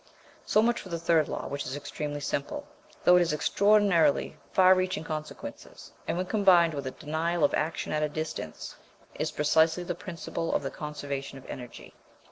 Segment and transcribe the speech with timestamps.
[0.47, 2.67] So much for the third law, which is extremely simple,
[3.03, 7.91] though it has extraordinarily far reaching consequences, and when combined with a denial of "action
[7.93, 8.75] at a distance,"
[9.13, 11.93] is precisely the principle of the Conservation of Energy.